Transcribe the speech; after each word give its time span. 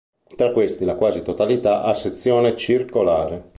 Tra 0.35 0.49
questi, 0.51 0.83
la 0.83 0.95
quasi 0.95 1.21
totalità 1.21 1.83
ha 1.83 1.93
sezione 1.93 2.55
circolare. 2.55 3.49